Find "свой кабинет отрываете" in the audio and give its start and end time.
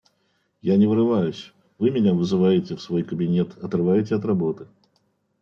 2.81-4.15